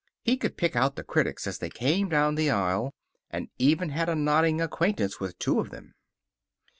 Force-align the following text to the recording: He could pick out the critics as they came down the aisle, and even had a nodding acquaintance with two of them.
He 0.23 0.35
could 0.35 0.57
pick 0.57 0.75
out 0.75 0.95
the 0.95 1.03
critics 1.03 1.45
as 1.45 1.59
they 1.59 1.69
came 1.69 2.09
down 2.09 2.33
the 2.33 2.49
aisle, 2.49 2.95
and 3.29 3.49
even 3.59 3.89
had 3.89 4.09
a 4.09 4.15
nodding 4.15 4.59
acquaintance 4.59 5.19
with 5.19 5.37
two 5.37 5.59
of 5.59 5.69
them. 5.69 5.93